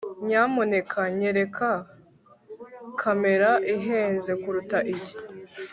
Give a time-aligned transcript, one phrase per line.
[0.27, 1.69] nyamuneka nyereka
[2.99, 5.13] kamera ihenze kuruta iyi